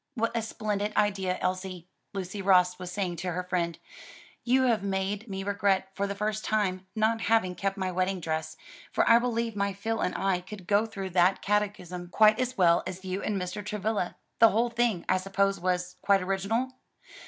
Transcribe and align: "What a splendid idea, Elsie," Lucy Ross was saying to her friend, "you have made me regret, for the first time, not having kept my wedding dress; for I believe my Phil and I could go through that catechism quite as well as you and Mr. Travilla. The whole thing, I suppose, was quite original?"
"What 0.15 0.35
a 0.35 0.41
splendid 0.41 0.95
idea, 0.97 1.37
Elsie," 1.41 1.87
Lucy 2.11 2.41
Ross 2.41 2.79
was 2.79 2.91
saying 2.91 3.17
to 3.17 3.33
her 3.33 3.43
friend, 3.43 3.77
"you 4.43 4.63
have 4.63 4.81
made 4.81 5.27
me 5.29 5.43
regret, 5.43 5.89
for 5.93 6.07
the 6.07 6.15
first 6.15 6.43
time, 6.43 6.87
not 6.95 7.21
having 7.21 7.53
kept 7.53 7.77
my 7.77 7.91
wedding 7.91 8.19
dress; 8.19 8.57
for 8.91 9.07
I 9.07 9.19
believe 9.19 9.55
my 9.55 9.73
Phil 9.73 10.01
and 10.01 10.15
I 10.15 10.41
could 10.41 10.65
go 10.65 10.87
through 10.87 11.11
that 11.11 11.43
catechism 11.43 12.07
quite 12.07 12.39
as 12.39 12.57
well 12.57 12.81
as 12.87 13.05
you 13.05 13.21
and 13.21 13.39
Mr. 13.39 13.63
Travilla. 13.63 14.15
The 14.39 14.49
whole 14.49 14.71
thing, 14.71 15.05
I 15.07 15.17
suppose, 15.17 15.59
was 15.59 15.97
quite 16.01 16.23
original?" 16.23 16.71